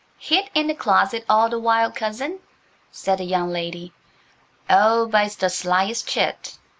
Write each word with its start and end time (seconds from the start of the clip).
Hid 0.17 0.49
in 0.55 0.65
the 0.65 0.73
closet 0.73 1.23
all 1.29 1.47
the 1.47 1.59
while, 1.59 1.91
cousin?" 1.91 2.39
said 2.91 3.19
the 3.19 3.23
young 3.23 3.51
lady. 3.51 3.93
"Oh, 4.67 5.05
but 5.05 5.27
it's 5.27 5.35
the 5.35 5.47
slyest 5.47 6.07
chit! 6.07 6.57